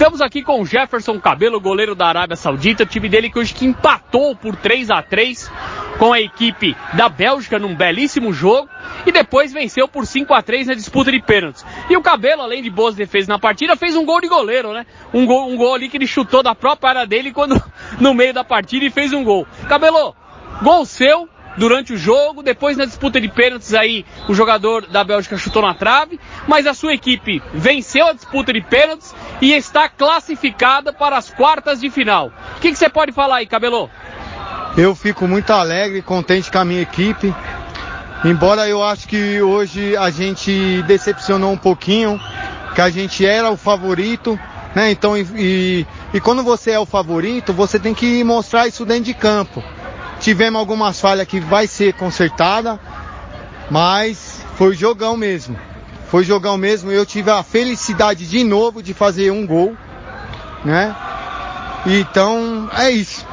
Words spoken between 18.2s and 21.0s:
da partida e fez um gol. Cabelo, gol